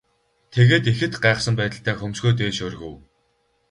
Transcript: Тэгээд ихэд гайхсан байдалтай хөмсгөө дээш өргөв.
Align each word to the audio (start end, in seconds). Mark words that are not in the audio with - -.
Тэгээд 0.53 0.85
ихэд 0.91 1.13
гайхсан 1.23 1.55
байдалтай 1.57 1.95
хөмсгөө 1.97 2.31
дээш 2.37 2.57
өргөв. 2.67 2.95